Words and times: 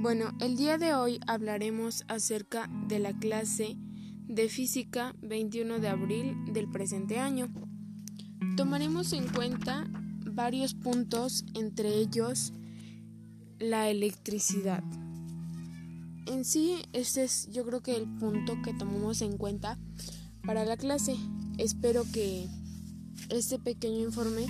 Bueno, 0.00 0.32
el 0.40 0.56
día 0.56 0.78
de 0.78 0.94
hoy 0.94 1.20
hablaremos 1.26 2.04
acerca 2.08 2.70
de 2.88 2.98
la 2.98 3.12
clase 3.12 3.76
de 4.26 4.48
física 4.48 5.14
21 5.20 5.78
de 5.78 5.88
abril 5.88 6.38
del 6.54 6.70
presente 6.70 7.18
año. 7.18 7.50
Tomaremos 8.56 9.12
en 9.12 9.28
cuenta 9.28 9.86
varios 10.24 10.72
puntos, 10.72 11.44
entre 11.52 11.98
ellos 11.98 12.54
la 13.58 13.90
electricidad. 13.90 14.82
En 16.24 16.46
sí, 16.46 16.76
este 16.94 17.24
es 17.24 17.50
yo 17.52 17.66
creo 17.66 17.82
que 17.82 17.94
el 17.94 18.08
punto 18.08 18.56
que 18.64 18.72
tomamos 18.72 19.20
en 19.20 19.36
cuenta 19.36 19.78
para 20.46 20.64
la 20.64 20.78
clase. 20.78 21.14
Espero 21.58 22.04
que 22.10 22.48
este 23.28 23.58
pequeño 23.58 23.98
informe 23.98 24.46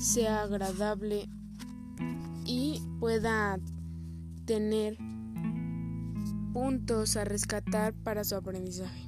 sea 0.00 0.44
agradable 0.44 1.28
y 2.46 2.80
pueda 2.98 3.58
tener 4.46 4.96
puntos 6.52 7.16
a 7.16 7.24
rescatar 7.24 7.92
para 7.92 8.24
su 8.24 8.36
aprendizaje. 8.36 9.02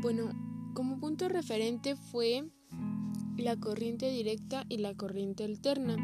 Bueno, 0.00 0.30
como 0.74 0.98
punto 0.98 1.28
referente 1.28 1.94
fue 1.94 2.50
la 3.36 3.56
corriente 3.56 4.10
directa 4.10 4.64
y 4.68 4.78
la 4.78 4.94
corriente 4.94 5.44
alterna. 5.44 5.96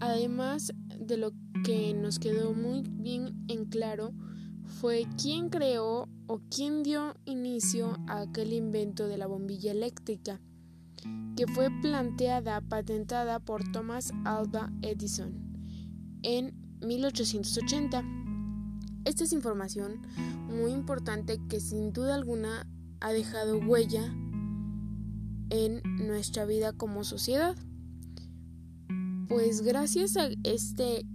Además 0.00 0.72
de 0.98 1.16
lo 1.16 1.32
que 1.64 1.94
nos 1.94 2.18
quedó 2.18 2.52
muy 2.52 2.82
bien 2.82 3.44
en 3.48 3.64
claro 3.64 4.12
fue 4.80 5.06
quién 5.20 5.48
creó 5.48 6.08
o 6.28 6.40
quién 6.54 6.82
dio 6.82 7.16
inicio 7.24 7.98
a 8.06 8.20
aquel 8.20 8.52
invento 8.52 9.08
de 9.08 9.16
la 9.16 9.26
bombilla 9.26 9.72
eléctrica, 9.72 10.40
que 11.36 11.46
fue 11.46 11.70
planteada, 11.80 12.60
patentada 12.60 13.40
por 13.40 13.72
Thomas 13.72 14.12
Alva 14.24 14.70
Edison 14.82 15.32
en 16.22 16.54
1880. 16.82 18.04
Esta 19.04 19.24
es 19.24 19.32
información 19.32 20.02
muy 20.48 20.72
importante 20.72 21.40
que 21.48 21.60
sin 21.60 21.92
duda 21.92 22.14
alguna 22.14 22.68
ha 23.00 23.12
dejado 23.12 23.58
huella 23.58 24.04
en 25.50 25.80
nuestra 26.06 26.44
vida 26.44 26.72
como 26.72 27.04
sociedad. 27.04 27.56
Pues 29.28 29.62
gracias 29.62 30.16
a 30.16 30.28
este 30.44 31.06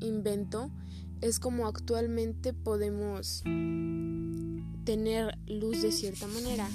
invento 0.00 0.70
es 1.20 1.38
como 1.40 1.66
actualmente 1.66 2.52
podemos 2.52 3.42
tener 4.86 5.36
luz 5.46 5.82
de 5.82 5.92
cierta 5.92 6.26
manera, 6.28 6.66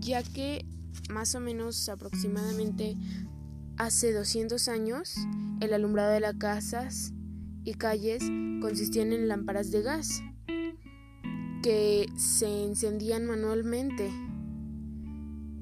ya 0.00 0.22
que 0.22 0.66
más 1.08 1.34
o 1.36 1.40
menos 1.40 1.88
aproximadamente 1.88 2.96
hace 3.78 4.12
200 4.12 4.68
años 4.68 5.14
el 5.60 5.72
alumbrado 5.72 6.12
de 6.12 6.20
las 6.20 6.34
casas 6.34 7.12
y 7.64 7.74
calles 7.74 8.24
consistían 8.60 9.12
en 9.12 9.28
lámparas 9.28 9.70
de 9.70 9.82
gas 9.82 10.22
que 11.62 12.08
se 12.16 12.64
encendían 12.64 13.26
manualmente. 13.26 14.10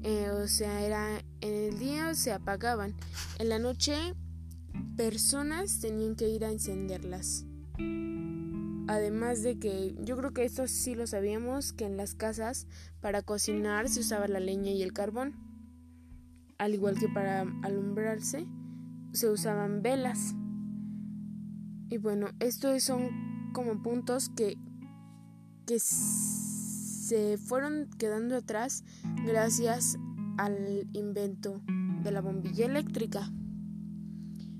Eh, 0.03 0.29
o 0.31 0.47
sea, 0.47 0.85
era 0.85 1.23
en 1.41 1.53
el 1.53 1.79
día 1.79 2.13
se 2.15 2.31
apagaban. 2.31 2.95
En 3.39 3.49
la 3.49 3.59
noche 3.59 3.95
personas 4.97 5.79
tenían 5.79 6.15
que 6.15 6.29
ir 6.29 6.45
a 6.45 6.51
encenderlas. 6.51 7.45
Además 8.87 9.41
de 9.41 9.57
que 9.57 9.95
yo 9.99 10.15
creo 10.15 10.31
que 10.31 10.45
esto 10.45 10.67
sí 10.67 10.93
lo 10.93 11.07
sabíamos, 11.07 11.73
que 11.73 11.85
en 11.85 11.97
las 11.97 12.13
casas 12.13 12.67
para 13.01 13.23
cocinar 13.23 13.89
se 13.89 14.01
usaba 14.01 14.27
la 14.27 14.39
leña 14.39 14.71
y 14.71 14.83
el 14.83 14.93
carbón. 14.93 15.33
Al 16.57 16.73
igual 16.73 16.99
que 16.99 17.09
para 17.09 17.41
alumbrarse 17.63 18.45
se 19.11 19.29
usaban 19.29 19.81
velas. 19.81 20.35
Y 21.89 21.97
bueno, 21.97 22.27
estos 22.39 22.83
son 22.83 23.09
como 23.53 23.81
puntos 23.81 24.29
que, 24.29 24.57
que 25.65 25.79
se 25.79 27.37
fueron 27.37 27.89
quedando 27.97 28.35
atrás 28.35 28.83
gracias 29.25 29.97
al 30.37 30.87
invento 30.93 31.61
de 32.03 32.11
la 32.11 32.21
bombilla 32.21 32.65
eléctrica. 32.65 33.31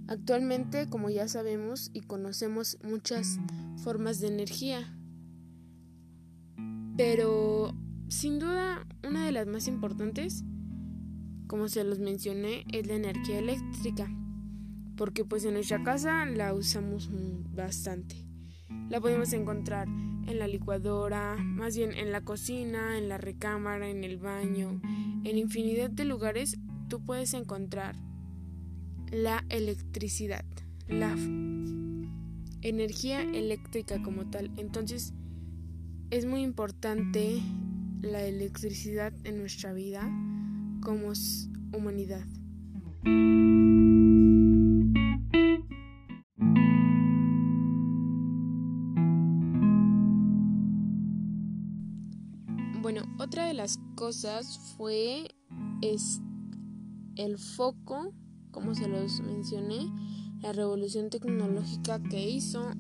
Actualmente, 0.07 0.87
como 0.89 1.09
ya 1.09 1.27
sabemos 1.27 1.89
y 1.93 2.01
conocemos 2.01 2.77
muchas 2.83 3.39
formas 3.83 4.19
de 4.19 4.27
energía, 4.27 4.95
pero 6.95 7.73
sin 8.07 8.39
duda 8.39 8.85
una 9.03 9.25
de 9.25 9.31
las 9.31 9.47
más 9.47 9.67
importantes, 9.67 10.43
como 11.47 11.67
se 11.69 11.83
los 11.83 11.99
mencioné, 11.99 12.65
es 12.71 12.85
la 12.87 12.95
energía 12.95 13.39
eléctrica, 13.39 14.07
porque 14.95 15.25
pues 15.25 15.43
en 15.45 15.55
nuestra 15.55 15.83
casa 15.83 16.25
la 16.25 16.53
usamos 16.53 17.09
bastante. 17.55 18.15
La 18.89 19.01
podemos 19.01 19.33
encontrar 19.33 19.87
en 19.87 20.37
la 20.37 20.47
licuadora, 20.47 21.35
más 21.37 21.75
bien 21.75 21.93
en 21.93 22.11
la 22.11 22.21
cocina, 22.21 22.97
en 22.97 23.09
la 23.09 23.17
recámara, 23.17 23.89
en 23.89 24.03
el 24.03 24.17
baño, 24.17 24.79
en 25.23 25.37
infinidad 25.37 25.89
de 25.89 26.05
lugares 26.05 26.59
tú 26.87 27.03
puedes 27.03 27.33
encontrar 27.33 27.95
la 29.11 29.43
electricidad, 29.49 30.45
la 30.87 31.15
energía 32.61 33.21
eléctrica 33.21 34.01
como 34.01 34.29
tal. 34.29 34.51
Entonces 34.57 35.13
es 36.09 36.25
muy 36.25 36.41
importante 36.41 37.41
la 38.01 38.23
electricidad 38.23 39.13
en 39.23 39.37
nuestra 39.37 39.73
vida 39.73 40.01
como 40.81 41.11
humanidad. 41.73 42.25
Bueno, 52.81 53.01
otra 53.17 53.47
de 53.47 53.55
las 53.55 53.79
cosas 53.95 54.75
fue 54.77 55.35
es 55.81 56.21
el 57.15 57.37
foco 57.37 58.13
como 58.55 58.73
se 58.73 58.87
los 58.87 59.19
mencioné, 59.19 59.91
la 60.41 60.53
revolución 60.53 61.09
tecnológica 61.09 62.01
que 62.01 62.29
hizo. 62.29 62.71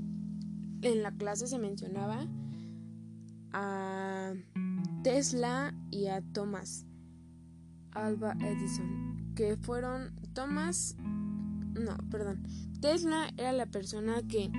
En 0.81 1.03
la 1.03 1.11
clase 1.11 1.47
se 1.47 1.59
mencionaba 1.59 2.27
a 3.51 4.33
Tesla 5.03 5.75
y 5.91 6.07
a 6.07 6.21
Thomas 6.21 6.85
Alba 7.91 8.37
Edison, 8.39 9.33
que 9.35 9.57
fueron 9.57 10.15
Thomas, 10.33 10.95
no, 10.99 11.97
perdón, 12.09 12.47
Tesla 12.79 13.29
era 13.35 13.51
la 13.51 13.65
persona 13.65 14.21
que, 14.29 14.51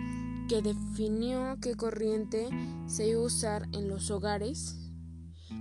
que 0.51 0.61
definió 0.61 1.57
qué 1.63 1.77
corriente 1.77 2.49
se 2.87 3.09
iba 3.09 3.21
a 3.21 3.25
usar 3.25 3.69
en 3.73 3.89
los 3.89 4.11
hogares. 4.11 4.93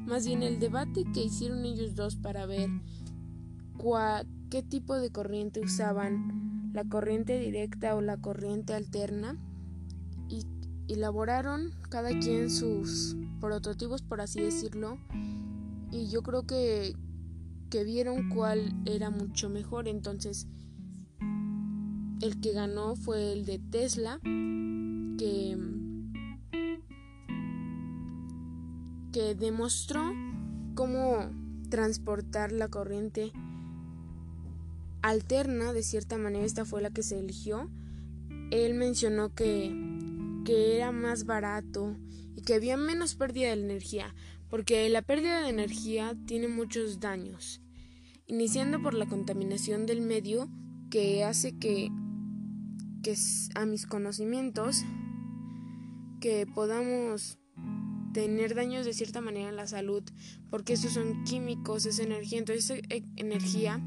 Más 0.05 0.25
bien 0.25 0.43
el 0.43 0.59
debate 0.59 1.05
que 1.13 1.23
hicieron 1.23 1.63
ellos 1.63 1.95
dos 1.95 2.17
para 2.17 2.45
ver 2.45 2.69
cuál, 3.77 4.27
qué 4.49 4.63
tipo 4.63 4.95
de 4.95 5.11
corriente 5.11 5.59
usaban, 5.61 6.71
la 6.73 6.83
corriente 6.83 7.39
directa 7.39 7.95
o 7.95 8.01
la 8.01 8.17
corriente 8.17 8.73
alterna, 8.73 9.37
y 10.29 10.45
elaboraron 10.87 11.71
cada 11.89 12.09
quien 12.19 12.49
sus 12.49 13.15
prototipos, 13.39 14.01
por 14.01 14.21
así 14.21 14.41
decirlo, 14.41 14.97
y 15.91 16.07
yo 16.07 16.23
creo 16.23 16.43
que, 16.45 16.95
que 17.69 17.83
vieron 17.83 18.29
cuál 18.29 18.73
era 18.85 19.09
mucho 19.09 19.49
mejor, 19.49 19.87
entonces 19.87 20.47
el 22.21 22.39
que 22.39 22.53
ganó 22.53 22.95
fue 22.95 23.33
el 23.33 23.45
de 23.45 23.59
Tesla, 23.59 24.19
que, 25.17 25.57
que 29.11 29.35
demostró 29.35 30.01
cómo 30.75 31.29
transportar 31.69 32.51
la 32.51 32.67
corriente 32.67 33.31
alterna, 35.09 35.71
de 35.71 35.83
cierta 35.83 36.17
manera 36.17 36.45
esta 36.45 36.65
fue 36.65 36.81
la 36.81 36.89
que 36.89 37.03
se 37.03 37.19
eligió, 37.19 37.69
él 38.49 38.73
mencionó 38.73 39.33
que, 39.35 39.71
que 40.45 40.77
era 40.77 40.91
más 40.91 41.25
barato 41.25 41.95
y 42.35 42.41
que 42.41 42.55
había 42.55 42.75
menos 42.75 43.13
pérdida 43.13 43.47
de 43.47 43.61
energía, 43.61 44.15
porque 44.49 44.89
la 44.89 45.03
pérdida 45.03 45.41
de 45.41 45.49
energía 45.49 46.15
tiene 46.25 46.47
muchos 46.47 46.99
daños, 46.99 47.61
iniciando 48.25 48.81
por 48.81 48.95
la 48.95 49.05
contaminación 49.05 49.85
del 49.85 50.01
medio 50.01 50.49
que 50.89 51.23
hace 51.23 51.55
que, 51.59 51.89
que 53.03 53.15
a 53.53 53.65
mis 53.67 53.85
conocimientos, 53.85 54.83
que 56.19 56.47
podamos 56.47 57.37
tener 58.11 58.55
daños 58.55 58.85
de 58.85 58.93
cierta 58.93 59.21
manera 59.21 59.49
en 59.49 59.55
la 59.55 59.67
salud, 59.67 60.03
porque 60.49 60.73
esos 60.73 60.93
son 60.93 61.23
químicos, 61.25 61.85
es 61.85 61.99
energía, 61.99 62.39
entonces 62.39 62.71
esa 62.71 62.81
e, 62.89 63.03
energía 63.17 63.83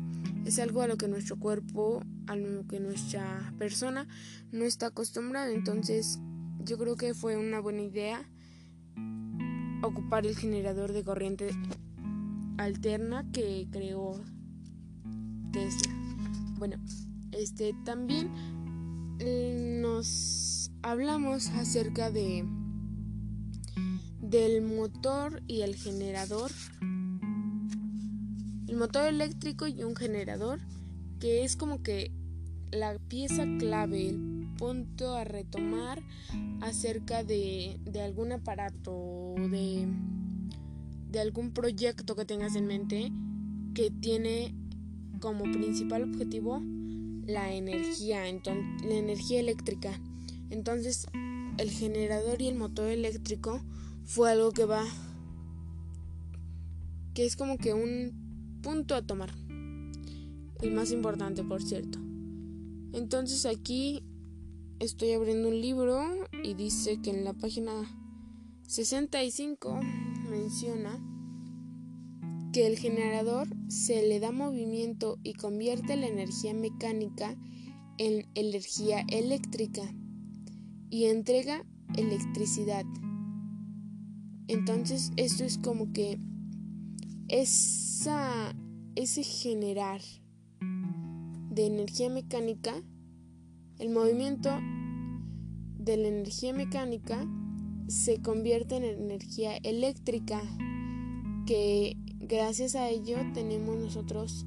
es 0.49 0.59
algo 0.59 0.81
a 0.81 0.87
lo 0.87 0.97
que 0.97 1.09
nuestro 1.09 1.39
cuerpo, 1.39 2.03
a 2.27 2.35
lo 2.35 2.67
que 2.67 2.81
nuestra 2.81 3.53
persona 3.59 4.09
no 4.50 4.65
está 4.65 4.87
acostumbrada. 4.87 5.53
Entonces 5.53 6.19
yo 6.65 6.79
creo 6.79 6.97
que 6.97 7.12
fue 7.12 7.37
una 7.37 7.61
buena 7.61 7.83
idea 7.83 8.27
ocupar 9.83 10.27
el 10.27 10.37
generador 10.37 10.93
de 10.93 11.05
corriente 11.05 11.50
alterna 12.56 13.27
que 13.31 13.69
creó 13.71 14.21
Tesla. 15.53 15.95
Bueno, 16.56 16.79
este 17.33 17.75
también 17.85 18.31
eh, 19.21 19.79
nos 19.83 20.71
hablamos 20.83 21.49
acerca 21.49 22.11
de 22.11 22.47
del 24.23 24.62
motor 24.62 25.43
y 25.47 25.61
el 25.61 25.77
generador. 25.77 26.50
El 28.69 28.76
motor 28.76 29.06
eléctrico 29.06 29.67
y 29.67 29.82
un 29.82 29.97
generador 29.97 30.61
que 31.20 31.43
es 31.43 31.56
como 31.56 31.82
que 31.82 32.12
la 32.70 32.99
pieza 33.09 33.47
clave, 33.59 34.11
el 34.11 34.47
punto 34.59 35.17
a 35.17 35.25
retomar 35.25 36.03
acerca 36.61 37.25
de, 37.25 37.81
de 37.87 38.03
algún 38.03 38.31
aparato 38.32 38.93
o 38.93 39.37
de, 39.50 39.88
de 41.11 41.19
algún 41.19 41.53
proyecto 41.53 42.15
que 42.15 42.26
tengas 42.26 42.56
en 42.56 42.67
mente 42.67 43.11
que 43.73 43.91
tiene 43.91 44.55
como 45.19 45.44
principal 45.44 46.03
objetivo 46.03 46.61
la 47.26 47.55
energía, 47.55 48.21
la 48.23 48.94
energía 48.94 49.41
eléctrica. 49.41 49.99
Entonces, 50.50 51.06
el 51.56 51.71
generador 51.71 52.43
y 52.43 52.49
el 52.49 52.55
motor 52.55 52.88
eléctrico 52.88 53.62
fue 54.05 54.31
algo 54.32 54.53
que 54.53 54.67
va 54.67 54.85
que 57.14 57.25
es 57.25 57.35
como 57.35 57.56
que 57.56 57.75
un 57.75 58.27
punto 58.62 58.94
a 58.94 59.02
tomar. 59.02 59.31
El 60.60 60.72
más 60.72 60.93
importante, 60.93 61.44
por 61.44 61.62
cierto. 61.62 61.99
Entonces 62.93 63.46
aquí 63.46 64.02
estoy 64.81 65.12
abriendo 65.12 65.49
un 65.49 65.60
libro 65.60 66.02
y 66.43 66.55
dice 66.55 67.00
que 67.00 67.10
en 67.10 67.25
la 67.25 67.34
página 67.34 67.72
65 68.66 69.81
menciona 70.31 70.99
que 72.52 72.66
el 72.66 72.78
generador 72.78 73.49
se 73.69 74.06
le 74.06 74.20
da 74.20 74.32
movimiento 74.32 75.19
y 75.22 75.34
convierte 75.34 75.96
la 75.96 76.06
energía 76.06 76.54
mecánica 76.54 77.37
en 77.99 78.26
energía 78.34 79.04
eléctrica 79.08 79.82
y 80.90 81.06
entrega 81.06 81.64
electricidad. 81.96 82.84
Entonces 84.46 85.12
esto 85.16 85.44
es 85.44 85.58
como 85.58 85.93
que 85.93 86.19
esa, 87.28 88.54
ese 88.96 89.22
generar 89.22 90.00
de 91.50 91.66
energía 91.66 92.08
mecánica, 92.08 92.75
el 93.78 93.90
movimiento 93.90 94.50
de 95.78 95.96
la 95.96 96.08
energía 96.08 96.52
mecánica 96.52 97.26
se 97.86 98.20
convierte 98.20 98.76
en 98.76 98.84
energía 98.84 99.56
eléctrica, 99.58 100.42
que 101.46 101.96
gracias 102.20 102.75
a 102.75 102.88
ello 102.88 103.16
tenemos 103.34 103.78
nosotros 103.78 104.46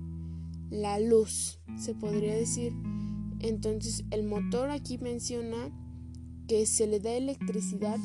la 0.70 1.00
luz, 1.00 1.60
se 1.78 1.94
podría 1.94 2.36
decir. 2.36 2.74
Entonces 3.40 4.06
el 4.12 4.24
motor 4.24 4.70
aquí 4.70 4.98
menciona 4.98 5.72
que 6.48 6.66
se 6.66 6.88
le 6.88 7.00
da 7.00 7.12
electricidad 7.12 7.98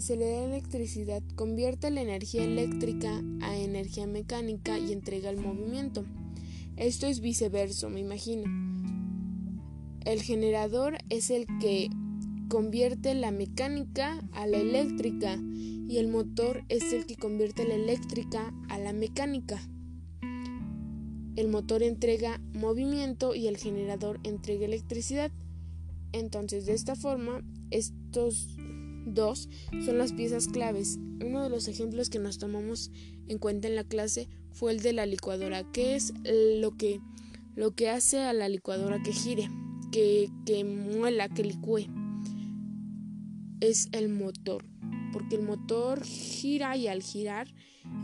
se 0.00 0.16
le 0.16 0.30
da 0.30 0.44
electricidad, 0.44 1.22
convierte 1.36 1.90
la 1.90 2.00
energía 2.00 2.42
eléctrica 2.42 3.22
a 3.42 3.56
energía 3.56 4.06
mecánica 4.06 4.78
y 4.78 4.92
entrega 4.92 5.28
el 5.28 5.36
movimiento. 5.36 6.06
Esto 6.76 7.06
es 7.06 7.20
viceversa, 7.20 7.90
me 7.90 8.00
imagino. 8.00 8.44
El 10.06 10.22
generador 10.22 10.96
es 11.10 11.28
el 11.28 11.46
que 11.60 11.90
convierte 12.48 13.14
la 13.14 13.30
mecánica 13.30 14.26
a 14.32 14.46
la 14.46 14.56
eléctrica 14.56 15.38
y 15.38 15.98
el 15.98 16.08
motor 16.08 16.64
es 16.70 16.94
el 16.94 17.04
que 17.04 17.16
convierte 17.16 17.68
la 17.68 17.74
eléctrica 17.74 18.54
a 18.70 18.78
la 18.78 18.94
mecánica. 18.94 19.60
El 21.36 21.48
motor 21.48 21.82
entrega 21.82 22.40
movimiento 22.54 23.34
y 23.34 23.48
el 23.48 23.58
generador 23.58 24.18
entrega 24.24 24.64
electricidad. 24.64 25.30
Entonces, 26.12 26.64
de 26.64 26.72
esta 26.72 26.96
forma, 26.96 27.42
estos 27.70 28.56
Dos 29.06 29.48
son 29.84 29.98
las 29.98 30.12
piezas 30.12 30.48
claves. 30.48 30.98
Uno 31.24 31.42
de 31.42 31.50
los 31.50 31.68
ejemplos 31.68 32.10
que 32.10 32.18
nos 32.18 32.38
tomamos 32.38 32.90
en 33.28 33.38
cuenta 33.38 33.68
en 33.68 33.76
la 33.76 33.84
clase 33.84 34.28
fue 34.52 34.72
el 34.72 34.80
de 34.80 34.92
la 34.92 35.06
licuadora, 35.06 35.70
que 35.72 35.94
es 35.94 36.12
lo 36.24 36.76
que, 36.76 37.00
lo 37.54 37.74
que 37.74 37.88
hace 37.88 38.20
a 38.20 38.32
la 38.32 38.48
licuadora 38.48 39.02
que 39.02 39.12
gire, 39.12 39.48
que, 39.92 40.30
que 40.44 40.64
muela, 40.64 41.28
que 41.28 41.44
licúe. 41.44 41.86
Es 43.60 43.88
el 43.92 44.08
motor, 44.08 44.64
porque 45.12 45.36
el 45.36 45.42
motor 45.42 46.02
gira 46.04 46.76
y 46.76 46.88
al 46.88 47.02
girar, 47.02 47.52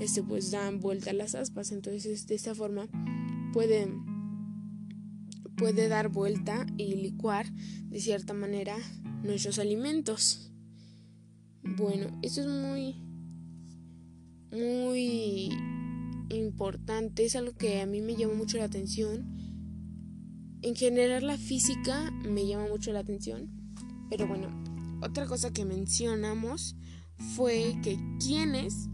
este 0.00 0.22
pues 0.22 0.50
dan 0.50 0.80
vuelta 0.80 1.12
las 1.12 1.34
aspas, 1.34 1.72
entonces 1.72 2.26
de 2.26 2.34
esta 2.34 2.54
forma 2.54 2.88
puede, 3.52 3.88
puede 5.56 5.88
dar 5.88 6.08
vuelta 6.08 6.66
y 6.76 6.94
licuar 6.96 7.50
de 7.52 8.00
cierta 8.00 8.34
manera 8.34 8.76
nuestros 9.22 9.58
alimentos. 9.58 10.52
Bueno, 11.76 12.06
esto 12.22 12.42
es 12.42 12.46
muy, 12.46 12.94
muy 14.52 15.50
importante, 16.30 17.24
es 17.24 17.34
algo 17.34 17.56
que 17.56 17.80
a 17.80 17.86
mí 17.86 18.00
me 18.00 18.14
llama 18.14 18.34
mucho 18.34 18.58
la 18.58 18.64
atención. 18.64 19.26
En 20.62 20.74
general 20.74 21.26
la 21.26 21.36
física 21.36 22.10
me 22.22 22.46
llama 22.46 22.68
mucho 22.68 22.92
la 22.92 23.00
atención, 23.00 23.50
pero 24.10 24.26
bueno, 24.26 24.48
otra 25.02 25.26
cosa 25.26 25.52
que 25.52 25.64
mencionamos 25.64 26.76
fue 27.34 27.78
que 27.82 27.98
quienes 28.20 28.88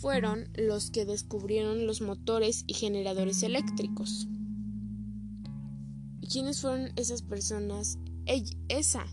fueron 0.00 0.48
los 0.54 0.90
que 0.90 1.04
descubrieron 1.04 1.86
los 1.86 2.00
motores 2.00 2.64
y 2.66 2.74
generadores 2.74 3.42
eléctricos. 3.42 4.28
¿Y 6.20 6.26
quiénes 6.28 6.60
fueron 6.60 6.92
esas 6.96 7.22
personas? 7.22 7.98
esa 8.68 9.04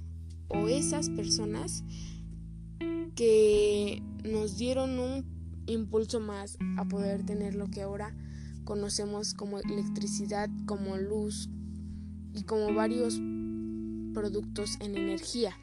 o 0.49 0.67
esas 0.67 1.09
personas 1.09 1.83
que 3.19 4.01
nos 4.23 4.55
dieron 4.55 4.97
un 4.97 5.25
impulso 5.65 6.21
más 6.21 6.57
a 6.77 6.85
poder 6.85 7.25
tener 7.25 7.53
lo 7.53 7.67
que 7.67 7.81
ahora 7.81 8.15
conocemos 8.63 9.33
como 9.33 9.59
electricidad, 9.59 10.49
como 10.65 10.95
luz 10.95 11.49
y 12.33 12.43
como 12.43 12.73
varios 12.73 13.19
productos 14.13 14.77
en 14.79 14.97
energía. 14.97 15.53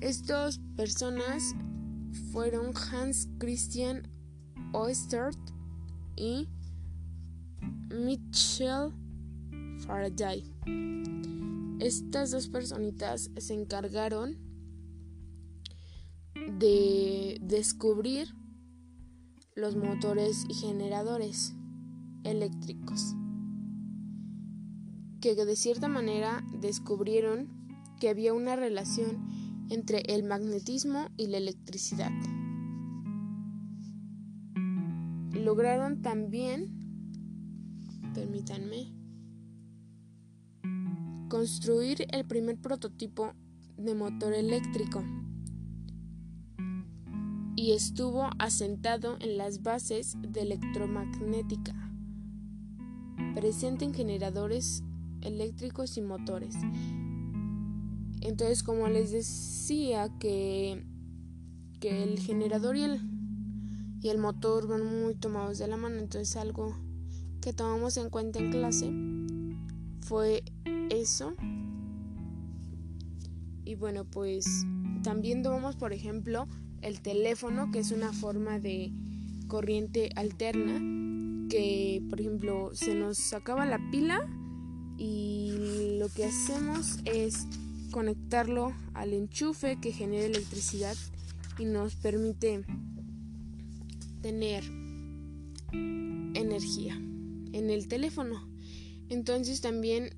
Estas 0.00 0.60
personas 0.76 1.56
fueron 2.30 2.70
Hans 2.76 3.28
Christian 3.38 4.06
Oersted 4.72 5.34
y 6.14 6.48
Mitchell 7.90 8.92
Faraday. 9.78 10.44
Estas 11.80 12.30
dos 12.30 12.46
personitas 12.46 13.32
se 13.36 13.54
encargaron 13.54 14.47
de 16.58 17.38
descubrir 17.40 18.34
los 19.54 19.76
motores 19.76 20.44
y 20.48 20.54
generadores 20.54 21.54
eléctricos, 22.24 23.14
que 25.20 25.36
de 25.36 25.54
cierta 25.54 25.86
manera 25.86 26.44
descubrieron 26.60 27.48
que 28.00 28.08
había 28.08 28.34
una 28.34 28.56
relación 28.56 29.28
entre 29.70 30.00
el 30.12 30.24
magnetismo 30.24 31.08
y 31.16 31.28
la 31.28 31.36
electricidad. 31.36 32.10
Lograron 35.32 36.02
también, 36.02 36.72
permítanme, 38.14 38.92
construir 41.28 42.06
el 42.10 42.26
primer 42.26 42.58
prototipo 42.58 43.34
de 43.76 43.94
motor 43.94 44.34
eléctrico 44.34 45.04
y 47.58 47.72
estuvo 47.72 48.30
asentado 48.38 49.16
en 49.18 49.36
las 49.36 49.64
bases 49.64 50.16
de 50.22 50.42
electromagnética, 50.42 51.74
presente 53.34 53.84
en 53.84 53.92
generadores 53.92 54.84
eléctricos 55.22 55.96
y 55.96 56.02
motores. 56.02 56.54
Entonces, 58.20 58.62
como 58.62 58.86
les 58.86 59.10
decía 59.10 60.08
que, 60.20 60.86
que 61.80 62.04
el 62.04 62.20
generador 62.20 62.76
y 62.76 62.82
el, 62.82 63.00
y 64.02 64.10
el 64.10 64.18
motor 64.18 64.68
van 64.68 64.86
muy 64.86 65.16
tomados 65.16 65.58
de 65.58 65.66
la 65.66 65.76
mano, 65.76 65.98
entonces 65.98 66.36
algo 66.36 66.76
que 67.40 67.52
tomamos 67.52 67.96
en 67.96 68.08
cuenta 68.08 68.38
en 68.38 68.52
clase 68.52 68.92
fue 70.02 70.44
eso. 70.90 71.32
Y 73.64 73.74
bueno, 73.74 74.04
pues 74.04 74.46
también 75.02 75.42
tomamos, 75.42 75.74
por 75.74 75.92
ejemplo, 75.92 76.46
el 76.82 77.00
teléfono, 77.00 77.70
que 77.70 77.80
es 77.80 77.90
una 77.90 78.12
forma 78.12 78.58
de 78.58 78.92
corriente 79.46 80.10
alterna, 80.16 80.78
que 81.48 82.02
por 82.08 82.20
ejemplo 82.20 82.70
se 82.74 82.94
nos 82.94 83.32
acaba 83.32 83.64
la 83.66 83.80
pila 83.90 84.28
y 84.98 85.96
lo 85.98 86.08
que 86.08 86.24
hacemos 86.24 86.98
es 87.04 87.46
conectarlo 87.90 88.74
al 88.94 89.12
enchufe 89.12 89.78
que 89.80 89.92
genera 89.92 90.26
electricidad 90.26 90.96
y 91.58 91.64
nos 91.64 91.94
permite 91.96 92.64
tener 94.20 94.64
energía 95.72 96.94
en 97.52 97.70
el 97.70 97.88
teléfono. 97.88 98.48
Entonces 99.08 99.60
también 99.60 100.10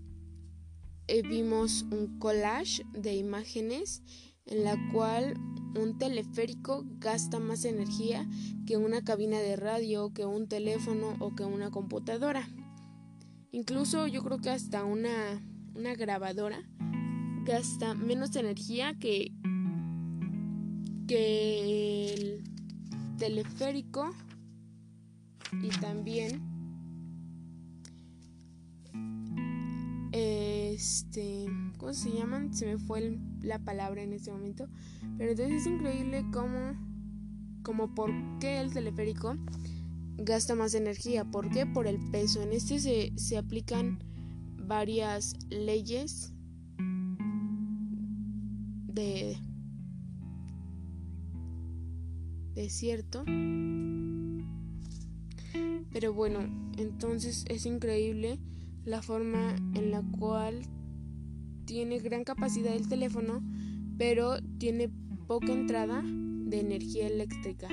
eh, 1.06 1.22
vimos 1.22 1.86
un 1.90 2.18
collage 2.18 2.84
de 2.92 3.14
imágenes 3.14 4.02
en 4.46 4.64
la 4.64 4.76
cual 4.92 5.34
un 5.76 5.98
teleférico 5.98 6.84
gasta 6.98 7.38
más 7.38 7.64
energía 7.64 8.26
que 8.66 8.76
una 8.76 9.02
cabina 9.02 9.38
de 9.38 9.56
radio, 9.56 10.12
que 10.12 10.24
un 10.24 10.48
teléfono 10.48 11.16
o 11.20 11.34
que 11.34 11.44
una 11.44 11.70
computadora. 11.70 12.48
Incluso 13.52 14.06
yo 14.06 14.22
creo 14.22 14.38
que 14.38 14.50
hasta 14.50 14.84
una, 14.84 15.42
una 15.74 15.94
grabadora 15.94 16.62
gasta 17.44 17.94
menos 17.94 18.36
energía 18.36 18.94
que, 18.98 19.32
que 21.06 22.12
el 22.14 22.44
teleférico 23.18 24.10
y 25.62 25.68
también 25.80 26.42
este 30.12 31.46
¿cómo 31.80 31.92
se 31.92 32.12
llaman? 32.12 32.54
se 32.54 32.66
me 32.66 32.78
fue 32.78 33.18
la 33.40 33.58
palabra 33.58 34.02
en 34.02 34.12
este 34.12 34.30
momento 34.30 34.68
pero 35.18 35.30
entonces 35.30 35.62
es 35.62 35.66
increíble 35.66 36.24
cómo 36.32 36.74
como 37.62 37.94
por 37.94 38.10
qué 38.38 38.60
el 38.60 38.72
teleférico 38.72 39.36
gasta 40.18 40.54
más 40.54 40.74
energía 40.74 41.24
¿por 41.24 41.50
qué? 41.50 41.66
por 41.66 41.86
el 41.86 41.98
peso 42.10 42.42
en 42.42 42.52
este 42.52 42.78
se, 42.78 43.12
se 43.16 43.36
aplican 43.38 43.98
varias 44.58 45.34
leyes 45.48 46.32
de 48.86 49.36
desierto. 52.54 53.24
Pero 55.92 56.12
bueno, 56.14 56.40
entonces 56.76 57.44
es 57.48 57.66
increíble 57.66 58.38
la 58.84 59.02
forma 59.02 59.56
en 59.74 59.90
la 59.90 60.02
cual 60.02 60.62
tiene 61.70 62.00
gran 62.00 62.24
capacidad 62.24 62.74
el 62.74 62.88
teléfono, 62.88 63.44
pero 63.96 64.42
tiene 64.58 64.90
poca 65.28 65.52
entrada 65.52 66.02
de 66.04 66.58
energía 66.58 67.06
eléctrica. 67.06 67.68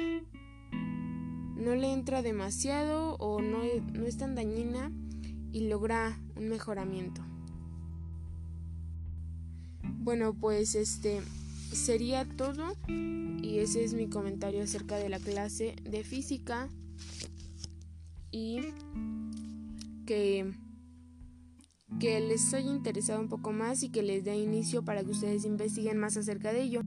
No 1.56 1.74
le 1.74 1.92
entra 1.92 2.22
demasiado 2.22 3.16
o 3.16 3.42
no, 3.42 3.62
no 3.94 4.06
es 4.06 4.18
tan 4.18 4.36
dañina 4.36 4.92
y 5.52 5.68
logra 5.68 6.22
un 6.36 6.48
mejoramiento. 6.48 7.24
Bueno, 9.82 10.36
pues 10.36 10.76
este 10.76 11.24
sería 11.72 12.24
todo 12.24 12.76
y 13.42 13.58
ese 13.58 13.84
es 13.84 13.96
mi 13.96 14.08
comentario 14.08 14.62
acerca 14.62 14.98
de 14.98 15.10
la 15.10 15.18
clase 15.18 15.76
de 15.82 16.04
física 16.04 16.70
y 18.30 18.60
que 20.06 20.54
que 22.00 22.20
les 22.20 22.54
haya 22.54 22.70
interesado 22.70 23.20
un 23.20 23.30
poco 23.30 23.52
más 23.52 23.84
y 23.84 23.90
que 23.90 24.04
les 24.04 24.24
dé 24.24 24.36
inicio 24.36 24.84
para 24.84 25.04
que 25.04 25.12
ustedes 25.12 25.46
investiguen 25.46 25.98
más 25.98 26.18
acerca 26.18 26.54
de 26.54 26.62
ello. 26.62 26.82